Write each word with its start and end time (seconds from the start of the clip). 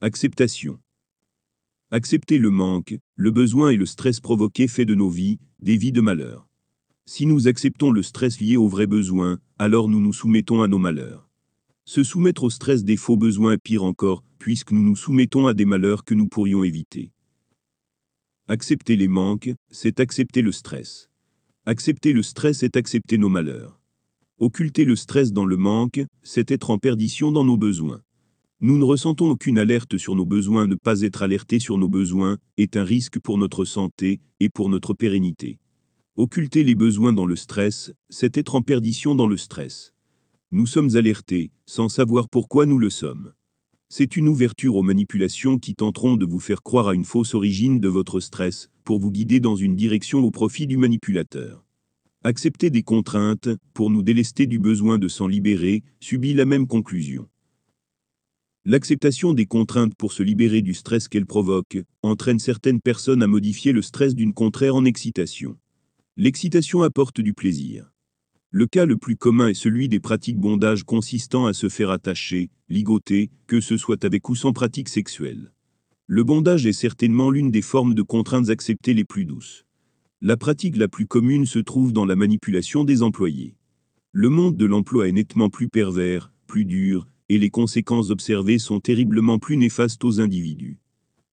Acceptation. 0.00 0.78
Accepter 1.90 2.38
le 2.38 2.50
manque, 2.50 2.96
le 3.16 3.32
besoin 3.32 3.70
et 3.70 3.76
le 3.76 3.84
stress 3.84 4.20
provoqués 4.20 4.68
fait 4.68 4.84
de 4.84 4.94
nos 4.94 5.08
vies, 5.10 5.40
des 5.58 5.76
vies 5.76 5.90
de 5.90 6.00
malheur. 6.00 6.46
Si 7.04 7.26
nous 7.26 7.48
acceptons 7.48 7.90
le 7.90 8.04
stress 8.04 8.38
lié 8.38 8.56
aux 8.56 8.68
vrais 8.68 8.86
besoins, 8.86 9.40
alors 9.58 9.88
nous 9.88 10.00
nous 10.00 10.12
soumettons 10.12 10.62
à 10.62 10.68
nos 10.68 10.78
malheurs. 10.78 11.28
Se 11.84 12.04
soumettre 12.04 12.44
au 12.44 12.50
stress 12.50 12.84
des 12.84 12.96
faux 12.96 13.16
besoins 13.16 13.54
est 13.54 13.58
pire 13.58 13.82
encore, 13.82 14.22
puisque 14.38 14.70
nous 14.70 14.84
nous 14.84 14.94
soumettons 14.94 15.48
à 15.48 15.54
des 15.54 15.64
malheurs 15.64 16.04
que 16.04 16.14
nous 16.14 16.28
pourrions 16.28 16.62
éviter. 16.62 17.10
Accepter 18.46 18.94
les 18.94 19.08
manques, 19.08 19.52
c'est 19.72 19.98
accepter 19.98 20.42
le 20.42 20.52
stress. 20.52 21.10
Accepter 21.66 22.12
le 22.12 22.22
stress 22.22 22.62
est 22.62 22.76
accepter 22.76 23.18
nos 23.18 23.28
malheurs. 23.28 23.79
Occulter 24.40 24.86
le 24.86 24.96
stress 24.96 25.34
dans 25.34 25.44
le 25.44 25.58
manque, 25.58 26.00
c'est 26.22 26.50
être 26.50 26.70
en 26.70 26.78
perdition 26.78 27.30
dans 27.30 27.44
nos 27.44 27.58
besoins. 27.58 28.00
Nous 28.62 28.78
ne 28.78 28.84
ressentons 28.84 29.28
aucune 29.28 29.58
alerte 29.58 29.98
sur 29.98 30.16
nos 30.16 30.24
besoins, 30.24 30.66
ne 30.66 30.76
pas 30.76 31.02
être 31.02 31.20
alerté 31.20 31.58
sur 31.58 31.76
nos 31.76 31.90
besoins 31.90 32.38
est 32.56 32.78
un 32.78 32.84
risque 32.84 33.18
pour 33.18 33.36
notre 33.36 33.66
santé 33.66 34.22
et 34.40 34.48
pour 34.48 34.70
notre 34.70 34.94
pérennité. 34.94 35.58
Occulter 36.16 36.64
les 36.64 36.74
besoins 36.74 37.12
dans 37.12 37.26
le 37.26 37.36
stress, 37.36 37.92
c'est 38.08 38.38
être 38.38 38.54
en 38.54 38.62
perdition 38.62 39.14
dans 39.14 39.26
le 39.26 39.36
stress. 39.36 39.92
Nous 40.52 40.66
sommes 40.66 40.96
alertés, 40.96 41.50
sans 41.66 41.90
savoir 41.90 42.30
pourquoi 42.30 42.64
nous 42.64 42.78
le 42.78 42.88
sommes. 42.88 43.34
C'est 43.90 44.16
une 44.16 44.26
ouverture 44.26 44.76
aux 44.76 44.82
manipulations 44.82 45.58
qui 45.58 45.74
tenteront 45.74 46.16
de 46.16 46.24
vous 46.24 46.40
faire 46.40 46.62
croire 46.62 46.88
à 46.88 46.94
une 46.94 47.04
fausse 47.04 47.34
origine 47.34 47.78
de 47.78 47.88
votre 47.88 48.20
stress, 48.20 48.70
pour 48.84 49.00
vous 49.00 49.10
guider 49.10 49.38
dans 49.38 49.56
une 49.56 49.76
direction 49.76 50.20
au 50.20 50.30
profit 50.30 50.66
du 50.66 50.78
manipulateur. 50.78 51.62
Accepter 52.22 52.68
des 52.68 52.82
contraintes, 52.82 53.48
pour 53.72 53.88
nous 53.88 54.02
délester 54.02 54.46
du 54.46 54.58
besoin 54.58 54.98
de 54.98 55.08
s'en 55.08 55.26
libérer, 55.26 55.82
subit 56.00 56.34
la 56.34 56.44
même 56.44 56.66
conclusion. 56.66 57.26
L'acceptation 58.66 59.32
des 59.32 59.46
contraintes 59.46 59.94
pour 59.94 60.12
se 60.12 60.22
libérer 60.22 60.60
du 60.60 60.74
stress 60.74 61.08
qu'elles 61.08 61.24
provoquent 61.24 61.82
entraîne 62.02 62.38
certaines 62.38 62.82
personnes 62.82 63.22
à 63.22 63.26
modifier 63.26 63.72
le 63.72 63.80
stress 63.80 64.14
d'une 64.14 64.34
contraire 64.34 64.74
en 64.74 64.84
excitation. 64.84 65.56
L'excitation 66.18 66.82
apporte 66.82 67.22
du 67.22 67.32
plaisir. 67.32 67.90
Le 68.50 68.66
cas 68.66 68.84
le 68.84 68.98
plus 68.98 69.16
commun 69.16 69.48
est 69.48 69.54
celui 69.54 69.88
des 69.88 70.00
pratiques 70.00 70.36
bondage 70.36 70.84
consistant 70.84 71.46
à 71.46 71.54
se 71.54 71.70
faire 71.70 71.88
attacher, 71.88 72.50
ligoter, 72.68 73.30
que 73.46 73.62
ce 73.62 73.78
soit 73.78 74.04
avec 74.04 74.28
ou 74.28 74.34
sans 74.34 74.52
pratique 74.52 74.90
sexuelle. 74.90 75.54
Le 76.06 76.22
bondage 76.22 76.66
est 76.66 76.74
certainement 76.74 77.30
l'une 77.30 77.50
des 77.50 77.62
formes 77.62 77.94
de 77.94 78.02
contraintes 78.02 78.50
acceptées 78.50 78.92
les 78.92 79.04
plus 79.04 79.24
douces. 79.24 79.64
La 80.22 80.36
pratique 80.36 80.76
la 80.76 80.86
plus 80.86 81.06
commune 81.06 81.46
se 81.46 81.58
trouve 81.58 81.94
dans 81.94 82.04
la 82.04 82.14
manipulation 82.14 82.84
des 82.84 83.02
employés. 83.02 83.56
Le 84.12 84.28
monde 84.28 84.54
de 84.54 84.66
l'emploi 84.66 85.08
est 85.08 85.12
nettement 85.12 85.48
plus 85.48 85.70
pervers, 85.70 86.30
plus 86.46 86.66
dur, 86.66 87.06
et 87.30 87.38
les 87.38 87.48
conséquences 87.48 88.10
observées 88.10 88.58
sont 88.58 88.80
terriblement 88.80 89.38
plus 89.38 89.56
néfastes 89.56 90.04
aux 90.04 90.20
individus. 90.20 90.78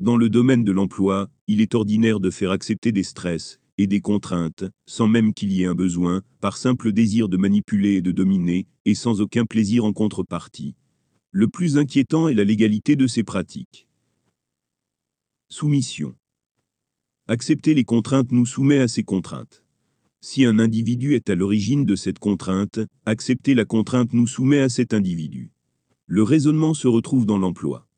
Dans 0.00 0.18
le 0.18 0.28
domaine 0.28 0.64
de 0.64 0.72
l'emploi, 0.72 1.30
il 1.46 1.62
est 1.62 1.74
ordinaire 1.74 2.20
de 2.20 2.28
faire 2.28 2.50
accepter 2.50 2.92
des 2.92 3.04
stress 3.04 3.58
et 3.78 3.86
des 3.86 4.02
contraintes, 4.02 4.64
sans 4.84 5.08
même 5.08 5.32
qu'il 5.32 5.50
y 5.50 5.62
ait 5.62 5.66
un 5.66 5.74
besoin, 5.74 6.20
par 6.42 6.58
simple 6.58 6.92
désir 6.92 7.30
de 7.30 7.38
manipuler 7.38 7.94
et 7.94 8.02
de 8.02 8.12
dominer, 8.12 8.66
et 8.84 8.94
sans 8.94 9.22
aucun 9.22 9.46
plaisir 9.46 9.86
en 9.86 9.94
contrepartie. 9.94 10.74
Le 11.30 11.48
plus 11.48 11.78
inquiétant 11.78 12.28
est 12.28 12.34
la 12.34 12.44
légalité 12.44 12.96
de 12.96 13.06
ces 13.06 13.24
pratiques. 13.24 13.88
Soumission. 15.48 16.14
Accepter 17.26 17.72
les 17.72 17.84
contraintes 17.84 18.32
nous 18.32 18.44
soumet 18.44 18.80
à 18.80 18.86
ces 18.86 19.02
contraintes. 19.02 19.64
Si 20.20 20.44
un 20.44 20.58
individu 20.58 21.14
est 21.14 21.30
à 21.30 21.34
l'origine 21.34 21.86
de 21.86 21.96
cette 21.96 22.18
contrainte, 22.18 22.80
accepter 23.06 23.54
la 23.54 23.64
contrainte 23.64 24.12
nous 24.12 24.26
soumet 24.26 24.60
à 24.60 24.68
cet 24.68 24.92
individu. 24.92 25.50
Le 26.04 26.22
raisonnement 26.22 26.74
se 26.74 26.86
retrouve 26.86 27.24
dans 27.24 27.38
l'emploi. 27.38 27.88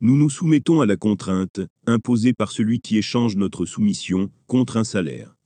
Nous 0.00 0.16
nous 0.16 0.30
soumettons 0.30 0.80
à 0.80 0.86
la 0.86 0.96
contrainte, 0.96 1.60
imposée 1.86 2.32
par 2.32 2.52
celui 2.52 2.80
qui 2.80 2.96
échange 2.96 3.36
notre 3.36 3.66
soumission, 3.66 4.30
contre 4.46 4.78
un 4.78 4.84
salaire. 4.84 5.36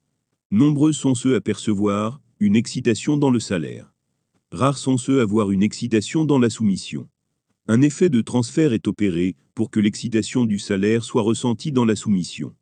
Nombreux 0.53 0.93
sont 0.93 1.17
ceux 1.17 1.35
à 1.35 1.41
percevoir 1.41 2.21
une 2.39 2.55
excitation 2.55 3.17
dans 3.17 3.31
le 3.31 3.41
salaire. 3.41 3.93
Rares 4.53 4.79
sont 4.79 4.97
ceux 4.97 5.21
à 5.21 5.25
voir 5.25 5.51
une 5.51 5.65
excitation 5.65 6.25
dans 6.25 6.39
la 6.39 6.51
soumission. 6.51 7.09
Un 7.67 7.83
effet 7.83 8.11
de 8.11 8.21
transfert 8.21 8.73
est 8.73 8.87
opéré 8.87 9.35
pour 9.57 9.73
que 9.73 9.81
l'excitation 9.81 10.45
du 10.45 10.61
salaire 10.61 11.03
soit 11.03 11.23
ressentie 11.23 11.73
dans 11.73 11.85
la 11.85 11.97
soumission. 11.97 12.55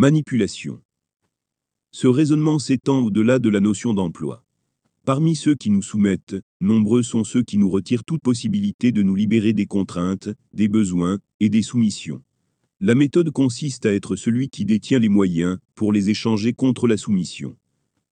Manipulation. 0.00 0.80
Ce 1.90 2.06
raisonnement 2.06 2.60
s'étend 2.60 3.00
au-delà 3.00 3.40
de 3.40 3.48
la 3.48 3.58
notion 3.58 3.94
d'emploi. 3.94 4.44
Parmi 5.04 5.34
ceux 5.34 5.56
qui 5.56 5.70
nous 5.70 5.82
soumettent, 5.82 6.36
nombreux 6.60 7.02
sont 7.02 7.24
ceux 7.24 7.42
qui 7.42 7.58
nous 7.58 7.68
retirent 7.68 8.04
toute 8.04 8.22
possibilité 8.22 8.92
de 8.92 9.02
nous 9.02 9.16
libérer 9.16 9.54
des 9.54 9.66
contraintes, 9.66 10.28
des 10.52 10.68
besoins 10.68 11.18
et 11.40 11.48
des 11.48 11.62
soumissions. 11.62 12.22
La 12.78 12.94
méthode 12.94 13.32
consiste 13.32 13.86
à 13.86 13.92
être 13.92 14.14
celui 14.14 14.50
qui 14.50 14.64
détient 14.64 15.00
les 15.00 15.08
moyens 15.08 15.58
pour 15.74 15.92
les 15.92 16.10
échanger 16.10 16.52
contre 16.52 16.86
la 16.86 16.96
soumission. 16.96 17.56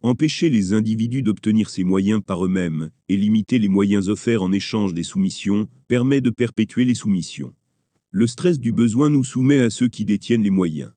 Empêcher 0.01 0.51
les 0.51 0.73
individus 0.73 1.23
d'obtenir 1.23 1.71
ces 1.71 1.85
moyens 1.85 2.21
par 2.21 2.45
eux-mêmes 2.45 2.91
et 3.09 3.17
limiter 3.17 3.61
les 3.61 3.69
moyens 3.69 4.09
offerts 4.09 4.43
en 4.43 4.51
échange 4.51 4.93
des 4.93 5.05
soumissions 5.05 5.69
permet 5.87 6.21
de 6.21 6.31
perpétuer 6.31 6.85
les 6.85 6.97
soumissions. 6.97 7.55
Le 8.11 8.27
stress 8.27 8.59
du 8.59 8.73
besoin 8.73 9.09
nous 9.09 9.23
soumet 9.23 9.61
à 9.61 9.71
ceux 9.71 9.87
qui 9.87 10.05
détiennent 10.05 10.43
les 10.43 10.51
moyens. 10.51 10.91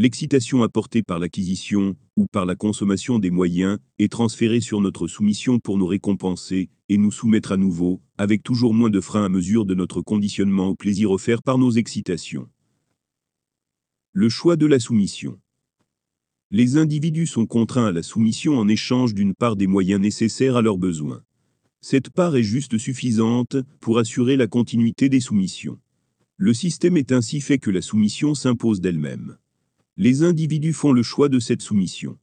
L'excitation 0.00 0.62
apportée 0.62 1.02
par 1.02 1.18
l'acquisition 1.18 1.96
ou 2.16 2.28
par 2.28 2.46
la 2.46 2.54
consommation 2.54 3.18
des 3.18 3.32
moyens 3.32 3.80
est 3.98 4.12
transférée 4.12 4.60
sur 4.60 4.80
notre 4.80 5.08
soumission 5.08 5.58
pour 5.58 5.76
nous 5.76 5.88
récompenser 5.88 6.70
et 6.88 6.98
nous 6.98 7.10
soumettre 7.10 7.50
à 7.50 7.56
nouveau, 7.56 8.00
avec 8.16 8.44
toujours 8.44 8.74
moins 8.74 8.90
de 8.90 9.00
freins 9.00 9.24
à 9.24 9.28
mesure 9.28 9.64
de 9.64 9.74
notre 9.74 10.00
conditionnement 10.00 10.68
au 10.68 10.76
plaisir 10.76 11.10
offert 11.10 11.42
par 11.42 11.58
nos 11.58 11.72
excitations. 11.72 12.48
Le 14.12 14.28
choix 14.28 14.54
de 14.54 14.66
la 14.66 14.78
soumission. 14.78 15.40
Les 16.52 16.76
individus 16.76 17.26
sont 17.26 17.46
contraints 17.46 17.86
à 17.86 17.92
la 17.92 18.04
soumission 18.04 18.56
en 18.56 18.68
échange 18.68 19.14
d'une 19.14 19.34
part 19.34 19.56
des 19.56 19.66
moyens 19.66 20.00
nécessaires 20.00 20.54
à 20.54 20.62
leurs 20.62 20.78
besoins. 20.78 21.24
Cette 21.80 22.10
part 22.10 22.36
est 22.36 22.44
juste 22.44 22.78
suffisante 22.78 23.56
pour 23.80 23.98
assurer 23.98 24.36
la 24.36 24.46
continuité 24.46 25.08
des 25.08 25.18
soumissions. 25.18 25.80
Le 26.36 26.54
système 26.54 26.96
est 26.96 27.10
ainsi 27.10 27.40
fait 27.40 27.58
que 27.58 27.72
la 27.72 27.82
soumission 27.82 28.36
s'impose 28.36 28.80
d'elle-même 28.80 29.36
les 30.00 30.22
individus 30.22 30.74
font 30.74 30.92
le 30.92 31.02
choix 31.02 31.28
de 31.28 31.40
cette 31.40 31.60
soumission. 31.60 32.16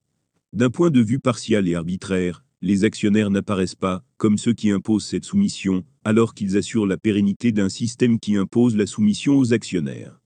D'un 0.54 0.70
point 0.70 0.92
de 0.92 1.02
vue 1.02 1.20
partial 1.20 1.68
et 1.68 1.76
arbitraire, 1.76 2.46
les 2.62 2.86
actionnaires 2.86 3.30
n'apparaissent 3.30 3.76
pas 3.76 4.06
comme 4.16 4.38
ceux 4.38 4.54
qui 4.54 4.72
imposent 4.72 5.06
cette 5.06 5.26
soumission, 5.26 5.84
alors 6.06 6.34
qu'ils 6.34 6.56
assurent 6.56 6.88
la 6.88 6.98
pérennité 6.98 7.52
d'un 7.52 7.68
système 7.68 8.18
qui 8.18 8.38
impose 8.38 8.78
la 8.78 8.86
soumission 8.86 9.38
aux 9.38 9.52
actionnaires. 9.52 10.22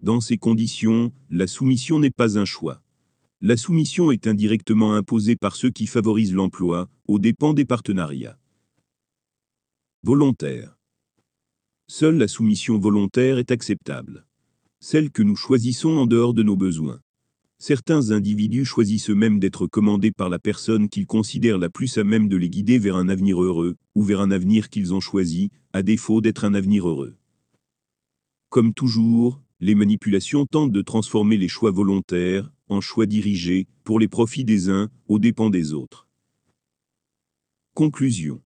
Dans 0.00 0.22
ces 0.22 0.38
conditions, 0.38 1.12
la 1.28 1.46
soumission 1.46 2.00
n'est 2.00 2.10
pas 2.10 2.38
un 2.38 2.46
choix. 2.46 2.82
La 3.42 3.58
soumission 3.58 4.10
est 4.10 4.26
indirectement 4.26 4.94
imposée 4.94 5.36
par 5.36 5.54
ceux 5.54 5.70
qui 5.70 5.86
favorisent 5.86 6.32
l'emploi, 6.32 6.88
aux 7.06 7.18
dépens 7.18 7.52
des 7.52 7.66
partenariats. 7.66 8.38
Volontaire. 10.02 10.78
Seule 11.88 12.16
la 12.16 12.26
soumission 12.26 12.78
volontaire 12.78 13.36
est 13.36 13.50
acceptable 13.50 14.26
celle 14.80 15.10
que 15.10 15.22
nous 15.22 15.36
choisissons 15.36 15.96
en 15.96 16.06
dehors 16.06 16.34
de 16.34 16.42
nos 16.42 16.56
besoins. 16.56 17.00
Certains 17.58 18.10
individus 18.10 18.66
choisissent 18.66 19.08
eux-mêmes 19.08 19.38
d'être 19.38 19.66
commandés 19.66 20.12
par 20.12 20.28
la 20.28 20.38
personne 20.38 20.88
qu'ils 20.90 21.06
considèrent 21.06 21.58
la 21.58 21.70
plus 21.70 21.96
à 21.96 22.04
même 22.04 22.28
de 22.28 22.36
les 22.36 22.50
guider 22.50 22.78
vers 22.78 22.96
un 22.96 23.08
avenir 23.08 23.42
heureux, 23.42 23.76
ou 23.94 24.02
vers 24.02 24.20
un 24.20 24.30
avenir 24.30 24.68
qu'ils 24.68 24.92
ont 24.92 25.00
choisi, 25.00 25.50
à 25.72 25.82
défaut 25.82 26.20
d'être 26.20 26.44
un 26.44 26.52
avenir 26.52 26.86
heureux. 26.86 27.16
Comme 28.50 28.74
toujours, 28.74 29.40
les 29.60 29.74
manipulations 29.74 30.44
tentent 30.44 30.72
de 30.72 30.82
transformer 30.82 31.38
les 31.38 31.48
choix 31.48 31.70
volontaires 31.70 32.52
en 32.68 32.80
choix 32.80 33.06
dirigés, 33.06 33.68
pour 33.84 33.98
les 33.98 34.08
profits 34.08 34.44
des 34.44 34.68
uns, 34.68 34.90
aux 35.08 35.18
dépens 35.18 35.50
des 35.50 35.72
autres. 35.72 36.08
Conclusion. 37.74 38.42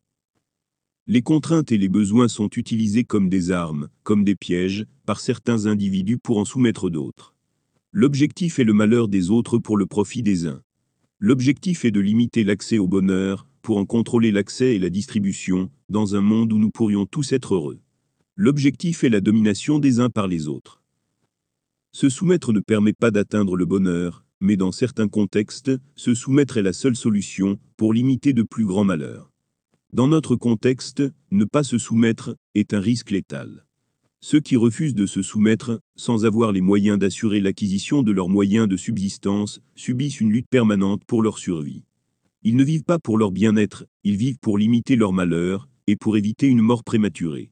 Les 1.12 1.22
contraintes 1.22 1.72
et 1.72 1.76
les 1.76 1.88
besoins 1.88 2.28
sont 2.28 2.48
utilisés 2.50 3.02
comme 3.02 3.28
des 3.28 3.50
armes, 3.50 3.88
comme 4.04 4.22
des 4.22 4.36
pièges, 4.36 4.86
par 5.06 5.18
certains 5.18 5.66
individus 5.66 6.18
pour 6.18 6.38
en 6.38 6.44
soumettre 6.44 6.88
d'autres. 6.88 7.34
L'objectif 7.90 8.60
est 8.60 8.64
le 8.64 8.74
malheur 8.74 9.08
des 9.08 9.32
autres 9.32 9.58
pour 9.58 9.76
le 9.76 9.86
profit 9.86 10.22
des 10.22 10.46
uns. 10.46 10.62
L'objectif 11.18 11.84
est 11.84 11.90
de 11.90 11.98
limiter 11.98 12.44
l'accès 12.44 12.78
au 12.78 12.86
bonheur, 12.86 13.48
pour 13.60 13.78
en 13.78 13.86
contrôler 13.86 14.30
l'accès 14.30 14.76
et 14.76 14.78
la 14.78 14.88
distribution, 14.88 15.68
dans 15.88 16.14
un 16.14 16.20
monde 16.20 16.52
où 16.52 16.58
nous 16.58 16.70
pourrions 16.70 17.06
tous 17.06 17.32
être 17.32 17.56
heureux. 17.56 17.80
L'objectif 18.36 19.02
est 19.02 19.08
la 19.08 19.20
domination 19.20 19.80
des 19.80 19.98
uns 19.98 20.10
par 20.10 20.28
les 20.28 20.46
autres. 20.46 20.80
Se 21.90 22.08
soumettre 22.08 22.52
ne 22.52 22.60
permet 22.60 22.92
pas 22.92 23.10
d'atteindre 23.10 23.56
le 23.56 23.66
bonheur, 23.66 24.24
mais 24.38 24.56
dans 24.56 24.70
certains 24.70 25.08
contextes, 25.08 25.72
se 25.96 26.14
soumettre 26.14 26.56
est 26.56 26.62
la 26.62 26.72
seule 26.72 26.94
solution 26.94 27.58
pour 27.76 27.92
limiter 27.92 28.32
de 28.32 28.44
plus 28.44 28.64
grands 28.64 28.84
malheurs. 28.84 29.29
Dans 29.92 30.06
notre 30.06 30.36
contexte, 30.36 31.02
ne 31.32 31.44
pas 31.44 31.64
se 31.64 31.76
soumettre 31.76 32.36
est 32.54 32.74
un 32.74 32.80
risque 32.80 33.10
létal. 33.10 33.66
Ceux 34.20 34.38
qui 34.38 34.54
refusent 34.54 34.94
de 34.94 35.06
se 35.06 35.20
soumettre, 35.20 35.80
sans 35.96 36.24
avoir 36.24 36.52
les 36.52 36.60
moyens 36.60 36.96
d'assurer 36.96 37.40
l'acquisition 37.40 38.04
de 38.04 38.12
leurs 38.12 38.28
moyens 38.28 38.68
de 38.68 38.76
subsistance, 38.76 39.60
subissent 39.74 40.20
une 40.20 40.30
lutte 40.30 40.48
permanente 40.48 41.02
pour 41.04 41.22
leur 41.22 41.38
survie. 41.38 41.82
Ils 42.44 42.54
ne 42.54 42.62
vivent 42.62 42.84
pas 42.84 43.00
pour 43.00 43.18
leur 43.18 43.32
bien-être, 43.32 43.84
ils 44.04 44.16
vivent 44.16 44.38
pour 44.38 44.58
limiter 44.58 44.94
leur 44.94 45.12
malheur, 45.12 45.68
et 45.88 45.96
pour 45.96 46.16
éviter 46.16 46.46
une 46.46 46.60
mort 46.60 46.84
prématurée. 46.84 47.50